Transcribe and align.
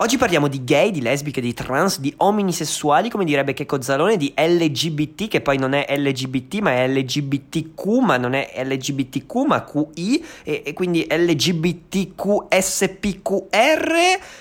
Oggi 0.00 0.16
parliamo 0.16 0.46
di 0.46 0.62
gay, 0.62 0.92
di 0.92 1.02
lesbiche, 1.02 1.40
di 1.40 1.52
trans, 1.52 1.98
di 1.98 2.14
ominisessuali, 2.18 3.10
come 3.10 3.24
direbbe 3.24 3.52
Checco 3.52 3.82
Zalone, 3.82 4.16
di 4.16 4.32
LGBT, 4.32 5.26
che 5.26 5.40
poi 5.40 5.58
non 5.58 5.72
è 5.72 5.86
LGBT, 5.88 6.60
ma 6.60 6.70
è 6.70 6.86
LGBTQ, 6.86 7.84
ma 7.98 8.16
non 8.16 8.34
è 8.34 8.48
LGBTQ, 8.62 9.34
ma 9.44 9.64
QI, 9.64 10.24
e, 10.44 10.62
e 10.66 10.72
quindi 10.72 11.04
LGBTQSPQR, 11.10 12.20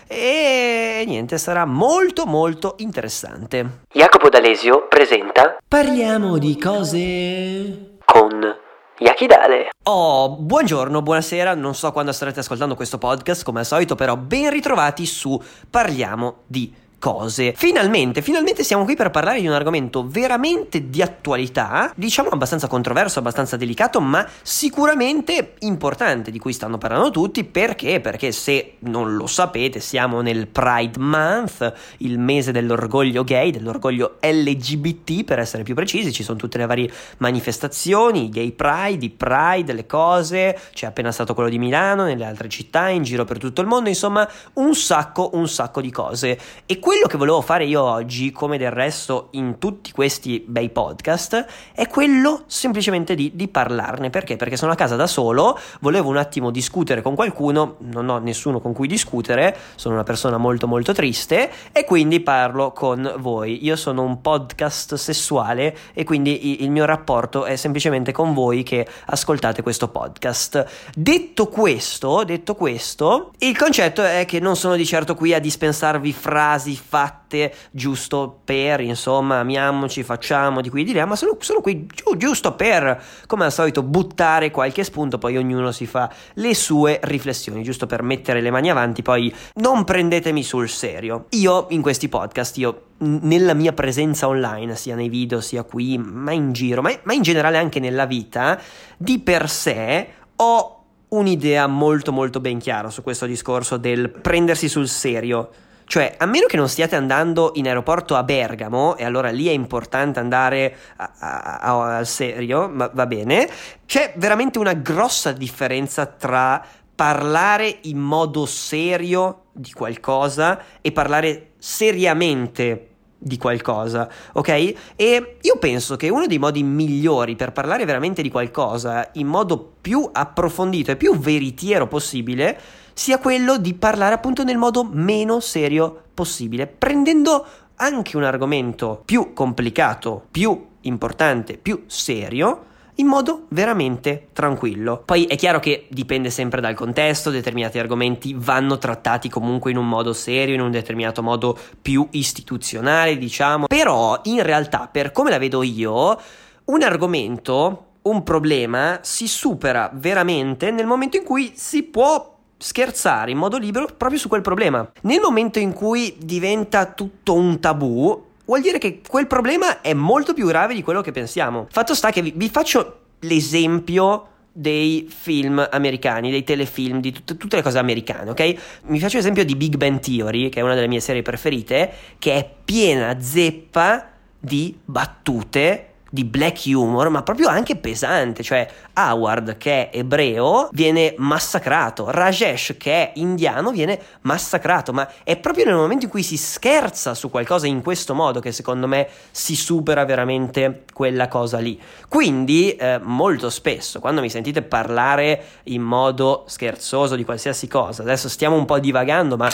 e 0.06 1.04
niente, 1.08 1.40
sarà 1.40 1.66
molto 1.66 2.28
molto 2.28 2.76
interessante. 2.78 3.80
Jacopo 3.92 4.30
D'Alesio 4.30 4.86
presenta 4.88 5.58
Parliamo 5.68 6.38
di 6.38 6.56
cose 6.60 7.98
con 8.06 8.67
Yakidale. 9.00 9.70
Oh, 9.84 10.38
buongiorno, 10.38 11.02
buonasera, 11.02 11.54
non 11.54 11.76
so 11.76 11.92
quando 11.92 12.12
starete 12.12 12.40
ascoltando 12.40 12.76
questo 12.76 12.98
podcast, 12.98 13.44
come 13.44 13.60
al 13.60 13.66
solito, 13.66 13.96
però 13.96 14.18
ben 14.18 14.50
ritrovati 14.50 15.06
su 15.06 15.40
Parliamo 15.70 16.40
di 16.48 16.74
cose. 17.00 17.54
Finalmente, 17.56 18.22
finalmente 18.22 18.64
siamo 18.64 18.84
qui 18.84 18.96
per 18.96 19.12
parlare 19.12 19.40
di 19.40 19.48
un 19.48 19.54
argomento 19.54 20.08
veramente 20.08 20.90
di 20.90 21.02
attualità, 21.02 21.92
diciamo 21.96 22.30
abbastanza 22.30 22.68
controverso, 22.68 23.20
abbastanza 23.20 23.56
delicato, 23.56 24.02
ma 24.02 24.28
sicuramente 24.42 25.54
importante 25.60 26.32
di 26.32 26.40
cui 26.40 26.54
stanno 26.54 26.78
parlando 26.78 27.12
tutti 27.12 27.44
perché? 27.44 28.00
Perché 28.00 28.32
se 28.32 28.76
non 28.80 29.16
lo 29.16 29.28
sapete, 29.28 29.80
siamo 29.80 30.22
nel 30.22 30.48
Pride 30.48 31.00
Month, 31.00 31.74
il 31.98 32.18
mese 32.20 32.52
dell'orgoglio 32.52 33.24
gay, 33.24 33.52
dell'orgoglio 33.52 34.18
LGBT 34.22 35.24
per 35.24 35.40
essere 35.40 35.64
più 35.64 35.76
precisi, 35.76 36.12
ci 36.12 36.24
sono 36.24 36.38
tutte 36.38 36.58
le 36.58 36.66
varie 36.66 36.92
manifestazioni, 37.18 38.26
i 38.26 38.30
gay 38.30 38.52
pride, 38.52 39.06
i 39.06 39.10
pride, 39.10 39.74
le 39.74 39.86
cose, 39.86 40.60
c'è 40.74 40.88
appena 40.88 41.12
stato 41.12 41.34
quello 41.34 41.50
di 41.50 41.60
Milano, 41.60 42.04
nelle 42.06 42.26
altre 42.26 42.50
città, 42.50 42.90
in 42.90 43.04
giro 43.04 43.24
per 43.24 43.38
tutto 43.38 43.62
il 43.62 43.68
mondo, 43.68 43.90
insomma, 43.90 44.28
un 44.54 44.74
sacco, 44.74 45.32
un 45.34 45.48
sacco 45.48 45.82
di 45.82 45.92
cose. 45.92 46.40
E 46.66 46.80
quello 46.88 47.08
che 47.08 47.18
volevo 47.18 47.42
fare 47.42 47.66
io 47.66 47.84
oggi, 47.84 48.32
come 48.32 48.58
del 48.58 48.72
resto 48.72 49.28
in 49.32 49.58
tutti 49.58 49.92
questi 49.92 50.42
bei 50.48 50.70
podcast, 50.70 51.46
è 51.74 51.86
quello 51.86 52.44
semplicemente 52.48 53.14
di, 53.14 53.32
di, 53.36 53.50
parlarne. 53.50 54.10
Perché? 54.10 54.38
Perché 54.38 54.56
sono 54.56 54.72
a 54.72 54.76
casa 54.76 54.96
da 54.96 55.06
solo, 55.06 55.60
volevo 55.82 56.08
un 56.08 56.16
attimo 56.16 56.50
discutere 56.50 57.02
con 57.02 57.14
qualcuno, 57.14 57.76
non 57.80 58.08
ho 58.08 58.20
nessuno 58.20 58.62
con 58.62 58.72
cui 58.72 58.88
discutere, 58.88 59.54
sono 59.76 59.96
una 59.96 60.06
persona 60.06 60.38
molto 60.38 60.66
molto 60.66 60.94
triste 60.94 61.52
e 61.74 61.84
quindi 61.84 62.22
parlo 62.22 62.72
con 62.72 63.16
voi. 63.18 63.66
Io 63.66 63.76
sono 63.76 64.04
un 64.04 64.22
podcast 64.22 64.94
sessuale 64.94 65.76
e 65.94 66.06
quindi 66.06 66.64
il 66.64 66.72
mio 66.72 66.86
rapporto 66.86 67.44
è 67.44 67.58
semplicemente 67.58 68.14
con 68.14 68.34
voi 68.34 68.64
che 68.64 68.88
ascoltate 69.08 69.62
questo 69.62 69.90
podcast. 69.90 70.66
Detto 70.96 71.48
questo, 71.48 72.24
detto 72.24 72.56
questo, 72.56 73.34
il 73.40 73.58
concetto 73.58 74.02
è 74.02 74.24
che 74.26 74.40
non 74.40 74.56
sono 74.56 74.78
di 74.78 74.86
certo 74.86 75.16
qui 75.16 75.34
a 75.34 75.40
dispensarvi 75.40 76.14
frasi 76.14 76.76
fatte 76.78 77.54
giusto 77.72 78.40
per, 78.44 78.80
insomma, 78.82 79.40
amiamoci, 79.40 80.04
facciamo 80.04 80.62
di 80.62 80.70
qui 80.70 80.82
e 80.82 80.84
di 80.86 80.94
là, 80.94 81.06
ma 81.06 81.16
sono, 81.16 81.38
sono 81.40 81.62
qui 81.62 81.86
giu, 81.94 82.16
giusto 82.18 82.54
per, 82.54 83.02
come 83.26 83.46
al 83.46 83.52
solito, 83.52 83.84
buttare 83.84 84.52
qualche 84.52 84.84
spunto, 84.84 85.18
poi 85.18 85.38
ognuno 85.38 85.72
si 85.72 85.86
fa 85.86 86.12
le 86.36 86.54
sue 86.56 87.00
riflessioni, 87.04 87.64
giusto 87.64 87.86
per 87.86 88.02
mettere 88.02 88.42
le 88.42 88.52
mani 88.52 88.70
avanti, 88.70 89.02
poi 89.02 89.34
non 89.56 89.84
prendetemi 89.84 90.44
sul 90.44 90.70
serio. 90.70 91.26
Io 91.30 91.68
in 91.70 91.82
questi 91.82 92.08
podcast, 92.08 92.58
io 92.58 92.82
nella 93.00 93.54
mia 93.54 93.74
presenza 93.74 94.28
online, 94.28 94.76
sia 94.76 94.96
nei 94.96 95.10
video, 95.10 95.42
sia 95.42 95.64
qui, 95.64 95.98
ma 95.98 96.32
in 96.32 96.54
giro, 96.54 96.82
ma, 96.82 96.92
ma 97.04 97.14
in 97.14 97.22
generale 97.22 97.58
anche 97.58 97.80
nella 97.80 98.06
vita, 98.06 98.60
di 98.98 99.20
per 99.20 99.50
sé 99.50 100.08
ho 100.36 100.72
un'idea 101.10 101.68
molto 101.68 102.12
molto 102.12 102.40
ben 102.40 102.60
chiara 102.60 102.90
su 102.90 103.02
questo 103.02 103.26
discorso 103.26 103.78
del 103.78 104.10
prendersi 104.10 104.68
sul 104.68 104.88
serio 104.88 105.50
cioè, 105.88 106.16
a 106.18 106.26
meno 106.26 106.48
che 106.48 106.58
non 106.58 106.68
stiate 106.68 106.98
andando 106.98 107.52
in 107.56 107.66
aeroporto 107.66 108.16
a 108.16 108.24
Bergamo, 108.24 108.98
e 108.98 109.06
allora 109.06 109.30
lì 109.30 109.48
è 109.48 109.52
importante 109.52 110.20
andare 110.20 110.76
a, 110.98 111.14
a, 111.18 111.58
a, 111.60 111.98
al 111.98 112.06
serio, 112.06 112.68
ma 112.68 112.92
va 112.94 113.08
bene, 113.08 113.50
c'è 113.86 114.12
veramente 114.18 114.60
una 114.60 114.74
grossa 114.74 115.32
differenza 115.32 116.06
tra 116.06 116.62
parlare 116.94 117.80
in 117.84 118.00
modo 118.00 118.46
serio 118.46 119.46
di 119.54 119.72
qualcosa 119.72 120.62
e 120.82 120.92
parlare 120.92 121.52
seriamente 121.58 122.97
di 123.18 123.38
qualcosa, 123.38 124.10
ok? 124.34 124.50
E 124.96 125.38
io 125.42 125.58
penso 125.58 125.96
che 125.96 126.10
uno 126.10 126.28
dei 126.28 126.38
modi 126.38 126.64
migliori 126.64 127.36
per 127.36 127.52
parlare 127.52 127.86
veramente 127.86 128.22
di 128.22 128.30
qualcosa 128.30 129.10
in 129.14 129.28
modo 129.28 129.74
più 129.82 130.08
approfondito 130.12 130.92
e 130.92 130.96
più 130.96 131.18
veritiero 131.18 131.88
possibile 131.88 132.60
sia 132.94 133.20
quello 133.20 133.58
di 133.58 133.74
parlare 133.74 134.16
appunto 134.16 134.44
nel 134.44 134.58
modo 134.58 134.84
meno 134.84 135.40
serio 135.40 136.04
possibile, 136.14 136.68
prendendo 136.68 137.46
anche 137.76 138.18
un 138.18 138.24
argomento 138.24 139.02
più 139.06 139.34
complicato, 139.34 140.26
più 140.32 140.66
importante, 140.82 141.58
più 141.58 141.84
serio, 141.86 142.66
in 142.98 143.08
modo 143.08 143.46
veramente 143.50 144.28
tranquillo. 144.34 145.02
Poi 145.04 145.26
è 145.26 145.36
chiaro 145.36 145.60
che 145.60 145.88
dipende 145.90 146.30
sempre 146.30 146.62
dal 146.62 146.76
contesto, 146.76 147.30
determinati 147.30 147.80
argomenti 147.80 148.36
vanno 148.38 148.78
trattati 148.78 149.30
comunque 149.30 149.72
in 149.72 149.78
un 149.78 149.88
modo 149.88 150.14
serio, 150.14 150.56
in 150.56 150.62
un 150.62 150.72
determinato 150.72 151.22
modo 151.22 151.58
più 151.82 152.08
istituzionale, 152.12 153.18
diciamo, 153.18 153.68
però 153.68 154.20
in 154.24 154.44
realtà, 154.44 154.90
per 154.92 155.12
come 155.12 155.30
la 155.30 155.38
vedo 155.38 155.64
io, 155.64 156.20
un 156.66 156.82
argomento, 156.82 157.86
un 158.04 158.24
problema 158.24 159.00
si 159.02 159.28
supera 159.28 159.90
veramente 159.94 160.72
nel 160.72 160.86
momento 160.86 161.18
in 161.18 161.24
cui 161.24 161.52
si 161.56 161.84
può 161.84 162.36
scherzare 162.58 163.32
in 163.32 163.38
modo 163.38 163.58
libero 163.58 163.88
proprio 163.96 164.20
su 164.20 164.28
quel 164.28 164.42
problema. 164.42 164.90
Nel 165.02 165.20
momento 165.22 165.60
in 165.60 165.74
cui 165.74 166.16
diventa 166.18 166.86
tutto 166.86 167.34
un 167.34 167.60
tabù, 167.60 168.26
vuol 168.48 168.62
dire 168.62 168.80
che 168.80 169.02
quel 169.08 169.28
problema 169.28 169.82
è 169.82 169.94
molto 169.94 170.34
più 170.34 170.48
grave 170.48 170.74
di 170.74 170.82
quello 170.82 171.02
che 171.02 171.12
pensiamo. 171.12 171.68
Fatto 171.70 171.94
sta 171.94 172.10
che 172.12 172.22
vi, 172.22 172.34
vi 172.36 172.50
faccio 172.50 173.02
l'esempio 173.20 174.30
dei 174.52 175.08
film 175.08 175.66
americani, 175.70 176.32
dei 176.32 176.44
telefilm, 176.44 177.00
di 177.00 177.12
tut- 177.12 177.38
tutte 177.38 177.58
le 177.58 177.62
cose 177.62 177.78
americane, 177.78 178.32
ok? 178.32 178.56
Mi 178.86 179.00
faccio 179.00 179.18
l'esempio 179.18 179.46
di 179.46 179.56
Big 179.56 179.76
Bang 179.76 180.00
Theory, 180.00 180.50
che 180.50 180.60
è 180.60 180.64
una 180.64 180.74
delle 180.74 180.88
mie 180.88 181.00
serie 181.00 181.22
preferite, 181.22 181.92
che 182.18 182.34
è 182.34 182.50
piena 182.66 183.20
zeppa 183.20 184.12
di 184.40 184.76
battute 184.84 185.90
di 186.10 186.24
black 186.24 186.64
humor, 186.66 187.10
ma 187.10 187.24
proprio 187.24 187.48
anche 187.48 187.76
pesante, 187.76 188.44
cioè 188.44 188.68
Howard 188.94 189.58
che 189.58 189.90
è 189.90 189.98
ebreo 189.98 190.70
viene 190.72 191.14
massacrato, 191.18 192.10
Rajesh 192.10 192.76
che 192.78 192.92
è 192.92 193.12
indiano 193.16 193.72
viene 193.72 194.00
massacrato, 194.22 194.94
ma 194.94 195.08
è 195.24 195.38
proprio 195.38 195.66
nel 195.66 195.76
momento 195.76 196.06
in 196.06 196.12
cui 196.12 196.24
si 196.24 196.38
scherza 196.38 197.14
su 197.14 197.30
qualcosa 197.30 197.68
in 197.68 197.82
questo 197.82 198.14
modo 198.14 198.40
che 198.40 198.52
secondo 198.52 198.88
me 198.88 199.08
si 199.32 199.56
supera 199.56 200.06
veramente 200.06 200.84
quella 200.94 201.28
cosa 201.28 201.60
lì. 201.60 201.80
Quindi 202.08 202.72
eh, 202.76 203.00
molto 203.02 203.50
spesso 203.50 204.00
quando 204.00 204.22
mi 204.22 204.30
sentite 204.30 204.62
parlare 204.62 205.44
in 205.64 205.82
modo 205.82 206.46
scherzoso 206.48 207.16
di 207.16 207.24
qualsiasi 207.24 207.68
cosa, 207.68 208.02
adesso 208.02 208.30
stiamo 208.30 208.56
un 208.56 208.66
po' 208.66 208.80
divagando, 208.80 209.38
ma 209.38 209.50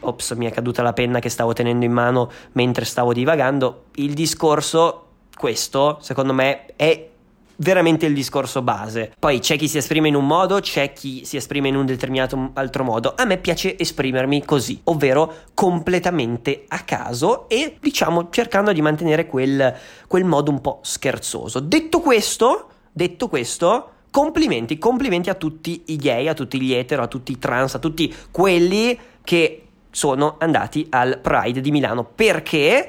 ops, 0.00 0.32
mi 0.32 0.46
è 0.46 0.50
caduta 0.50 0.82
la 0.82 0.92
penna 0.92 1.18
che 1.18 1.28
stavo 1.28 1.52
tenendo 1.52 1.84
in 1.84 1.92
mano 1.92 2.30
mentre 2.52 2.84
stavo 2.84 3.12
divagando, 3.12 3.84
il 3.94 4.14
discorso 4.14 5.03
questo, 5.36 5.98
secondo 6.00 6.32
me, 6.32 6.66
è 6.76 7.08
veramente 7.56 8.06
il 8.06 8.14
discorso 8.14 8.62
base. 8.62 9.12
Poi 9.18 9.38
c'è 9.38 9.56
chi 9.56 9.68
si 9.68 9.78
esprime 9.78 10.08
in 10.08 10.14
un 10.14 10.26
modo, 10.26 10.60
c'è 10.60 10.92
chi 10.92 11.24
si 11.24 11.36
esprime 11.36 11.68
in 11.68 11.76
un 11.76 11.86
determinato 11.86 12.50
altro 12.54 12.84
modo. 12.84 13.14
A 13.16 13.24
me 13.24 13.38
piace 13.38 13.78
esprimermi 13.78 14.44
così, 14.44 14.80
ovvero 14.84 15.32
completamente 15.54 16.64
a 16.68 16.80
caso 16.80 17.48
e 17.48 17.76
diciamo 17.80 18.28
cercando 18.30 18.72
di 18.72 18.82
mantenere 18.82 19.26
quel, 19.26 19.74
quel 20.06 20.24
modo 20.24 20.50
un 20.50 20.60
po' 20.60 20.80
scherzoso. 20.82 21.60
Detto 21.60 22.00
questo, 22.00 22.68
detto 22.92 23.28
questo, 23.28 23.90
complimenti, 24.10 24.78
complimenti 24.78 25.30
a 25.30 25.34
tutti 25.34 25.82
i 25.86 25.96
gay, 25.96 26.28
a 26.28 26.34
tutti 26.34 26.60
gli 26.60 26.72
etero, 26.72 27.02
a 27.02 27.08
tutti 27.08 27.32
i 27.32 27.38
trans, 27.38 27.74
a 27.74 27.78
tutti 27.78 28.12
quelli 28.30 28.98
che 29.22 29.60
sono 29.90 30.36
andati 30.38 30.86
al 30.90 31.18
Pride 31.20 31.60
di 31.60 31.70
Milano 31.70 32.04
perché 32.04 32.88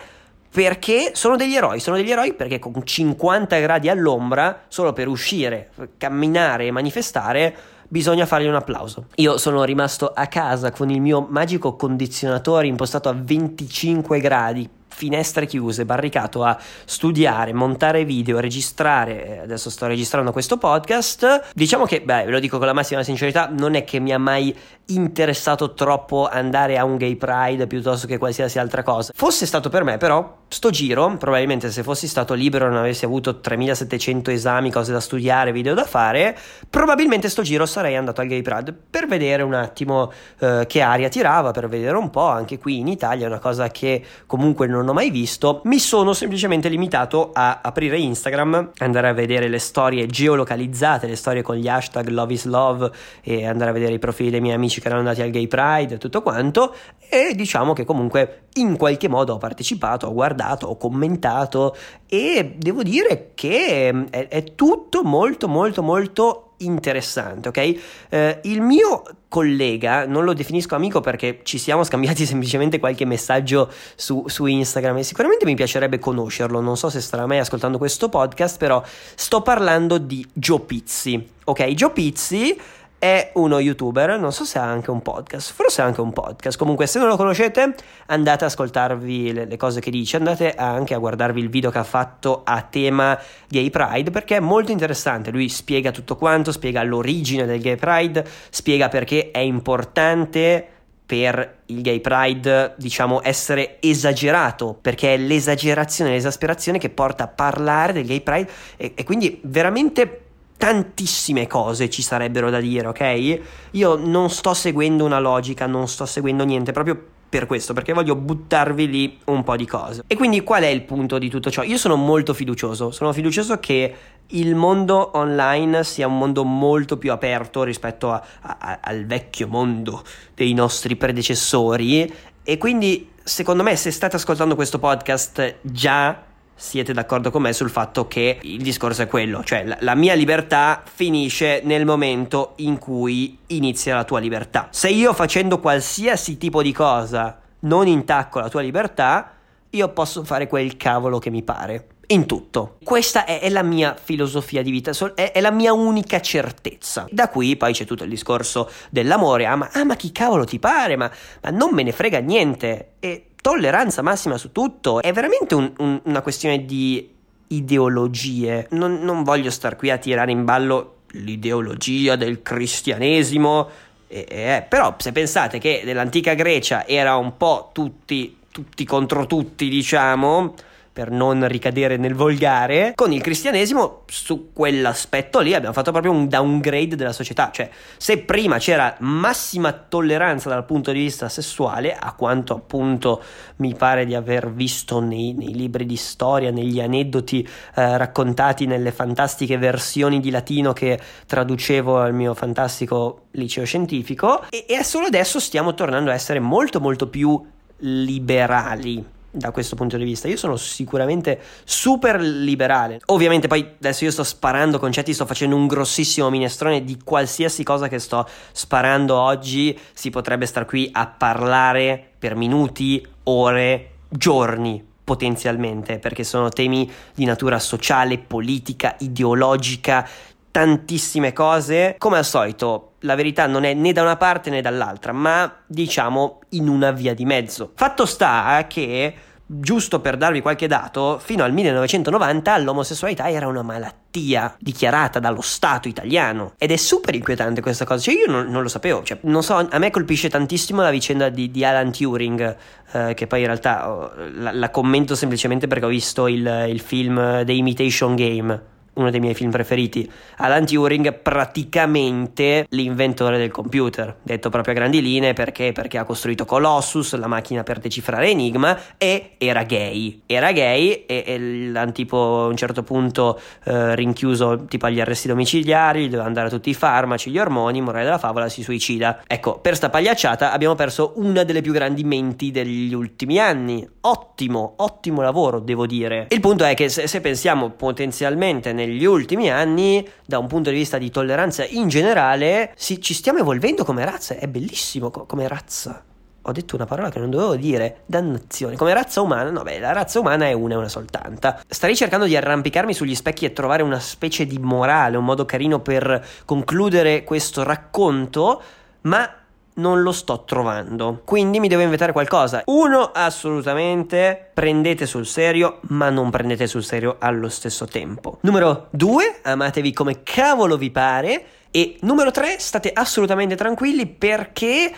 perché 0.56 1.12
sono 1.16 1.36
degli 1.36 1.54
eroi, 1.54 1.82
sono 1.82 1.98
degli 1.98 2.10
eroi 2.10 2.34
perché 2.34 2.60
con 2.60 2.74
50 2.82 3.60
gradi 3.60 3.90
all'ombra, 3.90 4.62
solo 4.70 4.94
per 4.94 5.10
uscire, 5.10 5.72
camminare 5.98 6.68
e 6.68 6.72
manifestare, 6.72 7.54
bisogna 7.90 8.26
fargli 8.26 8.48
un 8.48 8.56
applauso. 8.56 9.08
Io 9.16 9.38
sono 9.38 9.66
rimasto 9.66 10.14
a 10.16 10.28
casa 10.28 10.72
con 10.72 10.90
il 10.90 11.02
mio 11.02 11.28
magico 11.30 11.76
condizionatore 11.76 12.68
impostato 12.68 13.10
a 13.10 13.14
25 13.14 14.22
gradi, 14.22 14.70
finestre 14.88 15.46
chiuse, 15.46 15.84
barricato 15.84 16.42
a 16.46 16.58
studiare, 16.86 17.52
montare 17.52 18.06
video, 18.06 18.40
registrare. 18.40 19.42
Adesso 19.42 19.70
sto 19.70 19.88
registrando 19.88 20.32
questo 20.32 20.58
podcast. 20.58 21.50
Diciamo 21.54 21.84
che, 21.86 22.00
beh, 22.00 22.24
ve 22.24 22.32
lo 22.32 22.40
dico 22.40 22.58
con 22.60 22.68
la 22.68 22.74
massima 22.74 23.04
sincerità, 23.04 23.50
non 23.52 23.76
è 23.76 23.84
che 23.84 24.00
mi 24.00 24.14
ha 24.14 24.18
mai 24.18 24.56
interessato 24.88 25.74
troppo 25.74 26.28
andare 26.28 26.78
a 26.78 26.84
un 26.84 26.98
gay 26.98 27.16
pride 27.16 27.68
piuttosto 27.68 28.08
che 28.08 28.18
qualsiasi 28.18 28.60
altra 28.60 28.84
cosa. 28.84 29.12
Fosse 29.16 29.46
stato 29.46 29.70
per 29.70 29.84
me, 29.84 29.98
però, 29.98 30.44
sto 30.48 30.70
giro, 30.70 31.16
probabilmente 31.18 31.72
se 31.72 31.84
fossi 31.84 32.08
stato 32.08 32.34
libero 32.34 32.66
e 32.66 32.70
non 32.70 32.78
avessi 32.78 33.06
avuto 33.06 33.40
3700 33.40 34.32
esami, 34.32 34.72
cose 34.72 34.92
da 34.92 35.00
studiare, 35.00 35.52
video 35.52 35.74
da 35.74 35.86
fare, 35.86 36.38
probabilmente 36.70 37.30
sto 37.30 37.42
giro 37.42 37.66
sarei 37.66 37.96
andato 37.96 38.22
al 38.22 38.28
gay 38.28 38.42
pride 38.42 38.74
per 38.74 39.08
vedere 39.08 39.44
un 39.44 39.54
attimo 39.54 40.12
eh, 40.40 40.66
che 40.68 40.82
aria 40.82 41.10
tirava, 41.10 41.52
per 41.52 41.68
vedere 41.68 41.98
un 41.98 42.10
po', 42.10 42.28
anche 42.28 42.58
qui 42.58 42.80
in 42.80 42.88
Italia 42.88 43.26
è 43.26 43.28
una 43.28 43.40
cosa 43.40 43.70
che 43.70 44.04
comunque 44.28 44.68
non 44.68 44.88
ho 44.88 44.94
mai 44.94 45.10
visto. 45.10 45.62
Mi 45.66 45.80
sono 45.80 46.14
semplicemente 46.14 46.70
limitato 46.70 47.32
a 47.34 47.60
aprire 47.64 47.98
Instagram, 47.98 48.72
andare 48.78 49.10
a 49.10 49.14
vedere 49.14 49.48
le 49.48 49.60
storie 49.60 50.06
geolocalizzate, 50.06 51.08
le 51.08 51.16
storie 51.16 51.42
con 51.42 51.56
gli 51.56 51.68
hashtag 51.68 52.08
love 52.10 52.34
is 52.34 52.46
love 52.46 52.92
e 53.22 53.46
andare 53.46 53.72
a 53.72 53.74
vedere 53.74 53.94
i 53.94 54.00
profili 54.00 54.30
dei 54.30 54.42
miei 54.42 54.56
amici 54.56 54.75
amici 54.76 54.82
che 54.82 54.88
erano 54.88 55.02
andati 55.02 55.22
al 55.22 55.30
Gay 55.30 55.48
Pride 55.48 55.96
e 55.96 55.98
tutto 55.98 56.22
quanto 56.22 56.76
e 57.08 57.34
diciamo 57.36 57.74
che 57.74 57.86
comunque 57.86 58.48
in 58.56 58.78
qualche 58.78 59.08
modo 59.08 59.34
ho 59.34 59.38
partecipato, 59.38 60.08
ho 60.08 60.14
guardato, 60.14 60.68
ho 60.68 60.78
commentato 60.78 61.76
e 62.08 62.56
devo 62.58 62.84
dire 62.84 63.32
che 63.36 63.92
mm, 63.94 64.04
è, 64.10 64.28
è 64.28 64.44
tutto 64.56 65.04
molto 65.04 65.48
molto 65.48 65.82
molto 65.82 66.42
interessante, 66.60 67.50
ok? 67.50 67.80
Eh, 68.10 68.40
il 68.44 68.62
mio 68.62 69.04
collega, 69.28 70.06
non 70.06 70.24
lo 70.24 70.34
definisco 70.34 70.74
amico 70.76 71.02
perché 71.02 71.42
ci 71.44 71.58
siamo 71.58 71.84
scambiati 71.84 72.24
semplicemente 72.26 72.80
qualche 72.80 73.04
messaggio 73.04 73.70
su, 73.96 74.24
su, 74.28 74.46
Instagram 74.46 74.98
e 74.98 75.04
sicuramente 75.04 75.44
mi 75.44 75.56
piacerebbe 75.56 76.00
conoscerlo, 76.00 76.62
non 76.62 76.78
so 76.78 76.90
se 76.90 77.02
starà 77.02 77.26
mai 77.26 77.40
ascoltando 77.40 77.78
questo 77.78 78.08
podcast, 78.08 78.58
però 78.58 78.82
sto 79.16 79.42
parlando 79.42 79.98
di 79.98 80.26
Joe 80.32 80.62
Pizzi, 80.62 81.30
ok? 81.44 81.66
Joe 81.74 81.92
Pizzi 81.92 82.58
è 83.06 83.30
uno 83.36 83.60
youtuber, 83.60 84.18
non 84.18 84.34
so 84.34 84.46
se 84.46 84.58
ha 84.58 84.64
anche 84.64 84.90
un 84.90 85.04
podcast, 85.04 85.54
forse 85.54 85.84
ha 85.84 85.86
anche 85.86 86.02
un 86.02 86.12
podcast, 86.12 86.58
comunque 86.58 86.88
se 86.88 86.98
non 86.98 87.08
lo 87.08 87.16
conoscete 87.16 87.76
andate 88.08 88.46
ad 88.46 88.50
ascoltarvi 88.50 89.32
le, 89.32 89.46
le 89.46 89.58
cose 89.58 89.80
che 89.80 89.92
dice, 89.92 90.18
andate 90.18 90.56
anche 90.56 90.96
a 90.96 90.98
guardarvi 90.98 91.40
il 91.40 91.50
video 91.50 91.70
che 91.70 91.78
ha 91.78 91.84
fatto 91.84 92.42
a 92.44 92.64
tema 92.64 93.16
Gay 93.48 93.70
Pride 93.70 94.10
perché 94.10 94.38
è 94.38 94.40
molto 94.40 94.72
interessante, 94.72 95.30
lui 95.30 95.50
spiega 95.50 95.92
tutto 95.92 96.16
quanto, 96.16 96.52
spiega 96.52 96.82
l'origine 96.82 97.46
del 97.46 97.62
Gay 97.62 97.76
Pride, 97.76 98.26
spiega 98.50 98.90
perché 98.90 99.30
è 99.30 99.40
importante 99.40 100.70
per 101.06 101.58
il 101.68 101.84
gay 101.84 102.00
pride, 102.00 102.74
diciamo, 102.78 103.20
essere 103.22 103.78
esagerato, 103.80 104.76
perché 104.82 105.14
è 105.14 105.18
l'esagerazione, 105.18 106.10
l'esasperazione 106.10 106.80
che 106.80 106.90
porta 106.90 107.26
a 107.26 107.28
parlare 107.28 107.94
del 107.94 108.08
gay 108.08 108.22
pride 108.22 108.50
e, 108.76 108.94
e 108.96 109.04
quindi 109.04 109.40
veramente 109.44 110.25
tantissime 110.58 111.48
cose 111.48 111.90
ci 111.90 112.02
sarebbero 112.02 112.50
da 112.50 112.60
dire, 112.60 112.88
ok? 112.88 113.40
Io 113.72 113.96
non 113.96 114.30
sto 114.30 114.54
seguendo 114.54 115.06
una 115.06 115.20
logica, 115.20 115.66
non 115.66 115.88
sto 115.88 116.06
seguendo 116.06 116.44
niente, 116.44 116.72
proprio 116.72 117.14
per 117.28 117.48
questo, 117.48 117.74
perché 117.74 117.92
voglio 117.92 118.16
buttarvi 118.16 118.88
lì 118.88 119.20
un 119.26 119.44
po' 119.44 119.56
di 119.56 119.66
cose. 119.66 120.04
E 120.08 120.16
quindi 120.16 120.42
qual 120.42 120.64
è 120.64 120.68
il 120.68 120.84
punto 120.84 121.18
di 121.18 121.30
tutto 121.30 121.52
ciò? 121.52 121.64
Io 121.64 121.78
sono 121.78 121.96
molto 121.96 122.34
fiducioso, 122.34 122.92
sono 122.92 123.12
fiducioso 123.12 123.60
che 123.60 123.94
il 124.28 124.56
mondo 124.56 125.18
online 125.18 125.84
sia 125.84 126.08
un 126.08 126.18
mondo 126.18 126.44
molto 126.44 126.98
più 126.98 127.12
aperto 127.12 127.64
rispetto 127.64 128.12
a, 128.12 128.24
a, 128.42 128.80
al 128.82 129.06
vecchio 129.06 129.48
mondo 129.48 130.04
dei 130.34 130.54
nostri 130.54 130.96
predecessori 130.96 132.12
e 132.44 132.58
quindi 132.58 133.12
secondo 133.24 133.64
me 133.64 133.76
se 133.76 133.92
state 133.92 134.16
ascoltando 134.16 134.56
questo 134.56 134.80
podcast 134.80 135.58
già 135.62 136.25
siete 136.56 136.94
d'accordo 136.94 137.32
con 137.32 137.42
me 137.42 137.52
sul 137.52 137.70
fatto 137.70 138.08
che 138.08 138.40
il 138.42 138.62
discorso 138.62 139.02
è 139.02 139.08
quello, 139.08 139.44
cioè 139.44 139.66
la, 139.66 139.78
la, 139.82 139.94
mia 139.94 140.14
libertà 140.14 140.84
finisce 140.86 141.62
nel 141.66 141.86
momento 141.86 142.54
in 142.58 142.80
cui 142.80 143.38
inizia 143.48 143.96
la 143.96 144.06
tua 144.06 144.20
libertà. 144.20 144.70
Se 144.72 144.90
io 144.90 145.14
facendo 145.14 145.60
qualsiasi 145.60 146.38
tipo 146.38 146.62
di 146.62 146.72
cosa 146.72 147.40
non 147.62 147.88
intacco 147.88 148.40
la 148.40 148.50
tua 148.50 148.62
libertà, 148.62 149.34
io 149.72 149.90
posso 149.90 150.24
fare 150.24 150.48
quel 150.48 150.78
cavolo 150.78 151.20
che 151.20 151.30
mi 151.30 151.44
pare. 151.44 151.88
In 152.08 152.28
tutto. 152.28 152.78
Questa 152.84 153.26
è, 153.26 153.40
è 153.40 153.50
la 153.50 153.64
mia 153.64 153.96
filosofia 154.00 154.62
di 154.62 154.70
vita, 154.70 154.92
è, 155.16 155.32
è, 155.32 155.42
la 155.42 155.50
mia 155.50 155.74
unica 155.74 156.22
certezza. 156.22 157.08
Da 157.10 157.30
qui 157.30 157.58
poi 157.58 157.74
c'è 157.74 157.84
tutto 157.84 158.04
il 158.04 158.12
discorso 158.12 158.70
dell'amore. 158.92 159.48
Ah, 159.48 159.56
ma, 159.56 159.70
ah, 159.74 159.84
ma 159.84 159.96
chi 159.96 160.12
cavolo 160.12 160.46
ti 160.46 160.60
pare? 160.60 160.96
Ma, 160.98 161.10
ma 161.42 161.50
non 161.50 161.74
me 161.74 161.82
ne 161.82 161.92
frega 161.92 162.20
niente. 162.20 162.94
E 163.00 163.32
tolleranza 163.46 164.02
massima 164.02 164.40
su 164.40 164.52
tutto. 164.52 165.04
È 165.04 165.14
veramente 165.14 165.54
un, 165.54 165.72
un, 165.78 166.02
una 166.06 166.22
questione 166.24 166.66
di 166.66 167.14
ideologie. 167.50 168.66
Non, 168.72 169.02
non, 169.04 169.22
voglio 169.22 169.52
star 169.52 169.76
qui 169.76 169.92
a 169.92 170.00
tirare 170.00 170.32
in 170.32 170.46
ballo 170.46 171.02
l'ideologia 171.12 172.16
del 172.16 172.42
cristianesimo. 172.42 173.70
Eh, 174.08 174.26
eh, 174.28 174.66
però 174.68 174.96
se 174.98 175.12
pensate 175.12 175.60
che 175.60 175.84
nell'antica 175.86 176.34
Grecia 176.34 176.88
era 176.88 177.18
un 177.18 177.38
po' 177.38 177.70
tutti, 177.72 178.36
tutti 178.52 178.84
contro 178.84 179.28
tutti, 179.28 179.70
diciamo 179.70 180.56
per 180.96 181.12
non 181.12 181.46
ricadere 181.50 181.98
nel 181.98 182.16
volgare, 182.16 182.94
con 182.96 183.12
il 183.12 183.20
cristianesimo 183.20 184.04
su 184.06 184.54
quell'aspetto 184.54 185.42
lì 185.42 185.54
abbiamo 185.54 185.74
fatto 185.74 185.92
proprio 185.92 186.14
un 186.14 186.30
downgrade 186.30 186.96
della 186.96 187.12
società, 187.12 187.52
cioè 187.52 187.70
se 187.98 188.20
prima 188.20 188.60
c'era 188.60 188.96
massima 189.00 189.74
tolleranza 189.74 190.48
dal 190.48 190.64
punto 190.64 190.94
di 190.94 191.00
vista 191.00 191.28
sessuale, 191.28 191.94
a 191.94 192.14
quanto 192.14 192.54
appunto 192.54 193.22
mi 193.58 193.76
pare 193.76 194.06
di 194.06 194.16
aver 194.16 194.50
visto 194.54 195.02
nei, 195.02 195.34
nei 195.34 195.54
libri 195.54 195.86
di 195.86 195.98
storia, 195.98 196.50
negli 196.50 196.80
aneddoti 196.80 197.46
eh, 197.76 197.98
raccontati 197.98 198.66
nelle 198.66 198.94
fantastiche 198.94 199.58
versioni 199.58 200.22
di 200.22 200.30
latino 200.30 200.72
che 200.72 200.98
traducevo 201.28 202.00
al 202.00 202.14
mio 202.14 202.34
fantastico 202.34 203.24
liceo 203.32 203.66
scientifico, 203.66 204.46
e, 204.50 204.64
e 204.66 204.82
solo 204.86 205.08
adesso 205.08 205.42
stiamo 205.42 205.74
tornando 205.74 206.10
a 206.10 206.14
essere 206.14 206.40
molto 206.40 206.80
molto 206.80 207.10
più 207.10 207.46
liberali 207.80 209.15
da 209.36 209.52
questo 209.52 209.76
punto 209.76 209.98
di 209.98 210.04
vista. 210.04 210.28
Io 210.28 210.38
sono 210.38 210.56
sicuramente 210.56 211.40
super 211.64 212.20
liberale. 212.20 213.00
Ovviamente 213.08 213.48
poi 213.48 213.76
adesso 213.78 214.06
io 214.06 214.12
sto 214.12 214.24
sparando 214.24 214.80
concetti, 214.80 215.14
sto 215.14 215.26
facendo 215.26 215.56
un 215.56 215.68
grossissimo 215.68 216.30
minestrone 216.30 216.84
di 216.84 216.98
qualsiasi 217.04 217.64
cosa 217.64 217.88
che 217.88 218.00
sto 218.00 218.28
sparando 218.52 219.16
oggi. 219.16 219.78
Si 219.94 220.10
potrebbe 220.10 220.46
star 220.46 220.66
qui 220.66 220.90
a 220.92 221.08
parlare 221.08 222.12
per 222.18 222.36
minuti, 222.36 223.06
ore, 223.24 223.90
giorni 224.10 224.94
potenzialmente, 225.06 226.00
perché 226.00 226.24
sono 226.24 226.50
temi 226.50 226.92
di 227.14 227.26
natura 227.26 227.60
sociale, 227.60 228.18
politica, 228.18 228.96
ideologica, 229.00 230.08
tantissime 230.56 231.34
cose. 231.34 231.96
Come 231.98 232.18
al 232.18 232.24
solito, 232.24 232.94
la 233.00 233.16
verità 233.16 233.46
non 233.46 233.66
è 233.66 233.74
né 233.74 233.92
da 233.92 234.04
una 234.04 234.16
parte 234.16 234.50
né 234.50 234.62
dall'altra, 234.62 235.12
ma 235.12 235.54
diciamo 235.68 236.40
in 236.52 236.70
una 236.70 236.92
via 236.92 237.14
di 237.14 237.26
mezzo. 237.26 237.74
Fatto 237.76 238.06
sta 238.06 238.66
che 238.70 239.14
Giusto 239.48 240.00
per 240.00 240.18
darvi 240.18 240.42
qualche 240.42 240.66
dato, 240.66 241.20
fino 241.24 241.44
al 241.44 241.54
1990 241.54 242.58
l'omosessualità 242.58 243.30
era 243.30 243.48
una 243.48 243.62
malattia 243.62 244.56
dichiarata 244.58 245.20
dallo 245.20 245.42
Stato 245.42 245.88
italiano 245.88 246.54
ed 246.58 246.72
è 246.72 246.78
super 246.78 247.14
inquietante 247.14 247.62
questa 247.62 247.86
cosa, 247.86 248.02
cioè 248.02 248.16
io 248.16 248.26
non, 248.26 248.48
non 248.48 248.64
lo 248.64 248.68
sapevo, 248.68 249.04
cioè, 249.04 249.20
non 249.22 249.44
so, 249.44 249.68
a 249.70 249.78
me 249.78 249.92
colpisce 249.92 250.32
tantissimo 250.32 250.82
la 250.82 250.90
vicenda 250.90 251.30
di, 251.30 251.52
di 251.52 251.64
Alan 251.64 251.92
Turing, 251.92 252.58
eh, 252.92 253.14
che 253.14 253.28
poi 253.28 253.42
in 253.42 253.46
realtà 253.46 253.92
oh, 253.92 254.12
la, 254.34 254.52
la, 254.52 254.72
commento 254.72 255.14
semplicemente 255.14 255.68
perché 255.68 255.86
ho 255.86 255.90
visto 255.90 256.26
il, 256.26 256.66
il 256.68 256.80
film 256.80 257.46
The 257.46 257.52
Imitation 257.52 258.16
Game 258.16 258.74
uno 258.96 259.10
dei 259.10 259.20
miei 259.20 259.34
film 259.34 259.52
preferiti. 259.52 260.10
Alan 260.38 260.66
Turing 260.66 261.14
praticamente 261.14 262.66
l'inventore 262.70 263.38
del 263.38 263.52
computer, 263.52 264.18
detto 264.22 264.50
proprio 264.50 264.74
a 264.74 264.78
grandi 264.78 265.02
linee 265.02 265.34
perché? 265.34 265.72
Perché 265.72 265.98
ha 265.98 266.04
costruito 266.04 266.46
Colossus, 266.46 267.16
la 267.16 267.28
macchina 267.28 267.64
per 267.64 267.80
decifrare 267.80 268.30
Enigma 268.30 268.78
e 268.98 269.36
era 269.38 269.64
gay. 269.64 270.22
Era 270.26 270.52
gay 270.52 271.06
e, 271.06 271.24
e 271.26 271.92
tipo 271.92 272.44
a 272.44 272.48
un 272.48 272.58
certo 272.58 272.84
punto 272.84 273.40
eh, 273.64 273.96
rinchiuso 273.96 274.66
tipo 274.66 274.86
agli 274.86 275.00
arresti 275.00 275.28
domiciliari, 275.28 276.06
doveva 276.06 276.26
andare 276.26 276.48
a 276.48 276.50
tutti 276.50 276.70
i 276.70 276.74
farmaci, 276.74 277.32
gli 277.32 277.40
ormoni, 277.40 277.82
morale 277.82 278.06
della 278.06 278.18
favola, 278.18 278.50
si 278.50 278.64
suicida. 278.64 279.22
Ecco, 279.28 279.60
per 279.60 279.76
sta 279.76 279.90
pagliacciata 279.90 280.52
abbiamo 280.52 280.76
perso 280.76 281.14
una 281.16 281.44
delle 281.44 281.62
più 281.62 281.74
grandi 281.74 282.04
menti 282.04 282.52
degli 282.52 282.94
ultimi 282.94 283.40
anni. 283.40 283.88
Ottimo, 284.08 284.74
ottimo 284.78 285.24
lavoro, 285.24 285.60
devo 285.60 285.88
dire. 285.88 286.28
Il 286.30 286.40
punto 286.40 286.64
è 286.64 286.76
che 286.76 286.90
se, 286.90 287.08
se 287.08 287.22
pensiamo 287.22 287.72
potenzialmente 287.72 288.72
negli 288.72 289.04
ultimi 289.04 289.50
anni, 289.50 290.08
da 290.24 290.38
un 290.38 290.46
punto 290.46 290.70
di 290.70 290.76
vista 290.76 291.00
di 291.00 291.10
tolleranza 291.10 291.66
in 291.66 291.88
generale, 291.88 292.72
si, 292.76 293.02
ci 293.02 293.16
stiamo 293.16 293.40
evolvendo 293.40 293.84
come 293.84 294.06
razza. 294.06 294.36
È 294.36 294.48
bellissimo 294.48 295.10
co- 295.10 295.26
come 295.26 295.48
razza. 295.48 296.04
Ho 296.44 296.52
detto 296.52 296.76
una 296.76 296.86
parola 296.86 297.10
che 297.10 297.18
non 297.18 297.32
dovevo 297.32 297.56
dire. 297.56 298.04
Dannazione. 298.06 298.76
Come 298.76 298.94
razza 298.94 299.22
umana, 299.22 299.50
no, 299.50 299.64
beh, 299.64 299.80
la 299.80 299.92
razza 299.92 300.20
umana 300.20 300.46
è 300.46 300.54
una 300.54 300.76
e 300.76 300.78
una 300.78 300.90
soltanta. 300.90 301.60
Starei 301.68 301.96
cercando 301.96 302.28
di 302.28 302.38
arrampicarmi 302.38 302.94
sugli 302.94 303.16
specchi 303.16 303.46
e 303.46 303.54
trovare 303.54 303.82
una 303.82 304.00
specie 304.00 304.46
di 304.46 304.60
morale, 304.60 305.18
un 305.18 305.26
modo 305.26 305.46
carino 305.46 305.80
per 305.80 306.24
concludere 306.46 307.24
questo 307.24 307.64
racconto, 307.64 308.62
ma 309.02 309.28
non 309.76 310.02
lo 310.02 310.12
sto 310.12 310.44
trovando. 310.44 311.22
Quindi 311.26 311.60
mi 311.60 311.68
devo 311.68 311.82
inventare 311.82 312.12
qualcosa. 312.12 312.64
Uno, 312.66 313.12
assolutamente 313.14 314.52
prendete 314.54 315.06
sul 315.06 315.26
serio, 315.26 315.80
ma 315.90 316.10
non 316.10 316.30
prendete 316.30 316.68
sul 316.68 316.84
serio 316.84 317.18
allo 317.20 317.50
stesso 317.50 317.86
tempo. 317.86 318.38
Numero 318.42 318.88
due, 318.92 319.40
amatevi 319.42 319.94
come 319.94 320.22
cavolo 320.24 320.78
vi 320.78 320.92
pare. 320.92 321.46
E 321.72 321.98
numero 322.02 322.32
tre, 322.32 322.58
state 322.60 322.92
assolutamente 322.94 323.56
tranquilli 323.56 324.06
perché 324.08 324.94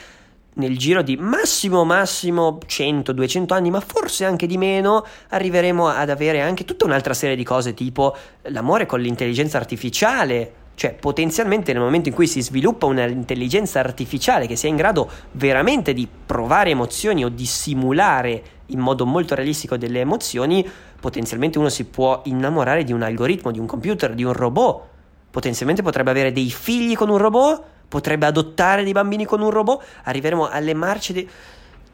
nel 0.58 0.78
giro 0.78 1.02
di 1.02 1.18
massimo 1.18 1.84
massimo 1.84 2.60
100-200 2.66 3.54
anni, 3.54 3.70
ma 3.70 3.80
forse 3.80 4.26
anche 4.26 4.48
di 4.48 4.58
meno, 4.58 5.06
arriveremo 5.30 5.88
ad 5.88 6.10
avere 6.10 6.42
anche 6.42 6.66
tutta 6.66 6.86
un'altra 6.86 7.14
serie 7.14 7.36
di 7.36 7.44
cose 7.44 7.74
tipo 7.74 8.16
l'amore 8.44 8.86
con 8.86 9.00
l'intelligenza 9.00 9.58
artificiale, 9.58 10.54
cioè, 10.78 10.94
potenzialmente 10.94 11.74
nel 11.74 11.82
momento 11.82 12.10
in 12.10 12.14
cui 12.14 12.28
si 12.28 12.40
sviluppa 12.40 12.86
un'intelligenza 12.86 13.80
artificiale 13.80 14.46
che 14.46 14.56
sia 14.56 14.70
in 14.70 14.76
grado 14.76 15.10
veramente 15.32 15.92
di 15.92 16.08
provare 16.08 16.70
emozioni 16.70 17.26
o 17.26 17.30
di 17.30 17.48
simulare 17.48 18.44
in 18.68 18.78
modo 18.78 19.04
molto 19.08 19.34
realistico 19.34 19.76
delle 19.76 20.02
emozioni, 20.02 20.64
potenzialmente 21.00 21.58
uno 21.58 21.70
si 21.70 21.86
può 21.86 22.22
innamorare 22.26 22.84
di 22.84 22.94
un 22.94 23.02
algoritmo, 23.02 23.50
di 23.50 23.58
un 23.58 23.66
computer, 23.66 24.14
di 24.14 24.24
un 24.24 24.34
robot. 24.34 24.84
Potenzialmente 25.32 25.82
potrebbe 25.82 26.12
avere 26.12 26.32
dei 26.32 26.52
figli 26.52 26.96
con 26.96 27.10
un 27.10 27.18
robot, 27.18 27.64
potrebbe 27.88 28.28
adottare 28.28 28.84
dei 28.84 28.92
bambini 28.92 29.26
con 29.26 29.42
un 29.42 29.50
robot. 29.50 29.84
Arriveremo 30.04 30.48
alle 30.48 30.76
marce 30.76 31.12
di 31.12 31.28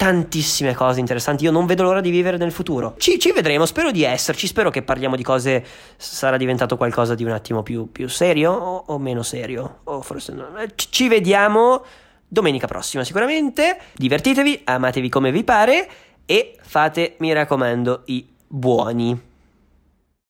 tantissime 0.04 0.74
cose 0.74 1.00
interessanti. 1.00 1.46
Io 1.46 1.52
non 1.52 1.66
vedo 1.66 1.84
l'ora 1.84 2.02
di 2.02 2.10
vivere 2.10 2.36
nel 2.36 2.52
futuro. 2.52 2.96
Ci, 2.98 3.18
ci, 3.20 3.32
vedremo, 3.32 3.66
spero 3.66 3.90
di 3.90 4.04
esserci. 4.04 4.48
Spero 4.48 4.70
che 4.70 4.82
parliamo 4.82 5.16
di 5.16 5.24
cose. 5.24 5.64
Sarà 5.96 6.36
diventato 6.36 6.76
qualcosa 6.76 7.16
di 7.16 7.24
un 7.24 7.32
attimo 7.32 7.64
più, 7.64 7.90
più 7.90 8.10
serio 8.10 8.52
o, 8.52 8.84
o, 8.88 9.00
meno 9.00 9.24
serio. 9.24 9.80
O 9.86 10.02
forse 10.02 10.34
no. 10.34 10.58
Eh, 10.58 10.74
ci, 10.76 10.88
ci 10.90 11.08
vediamo 11.08 11.86
domenica 12.28 12.68
prossima, 12.68 13.06
sicuramente. 13.06 13.80
Divertitevi, 13.94 14.64
amatevi 14.66 15.08
come 15.08 15.32
vi 15.32 15.46
pare 15.46 15.90
e 16.26 16.58
fate, 16.62 17.16
mi 17.20 17.32
raccomando, 17.32 18.02
i 18.08 18.28
buoni. 18.46 19.32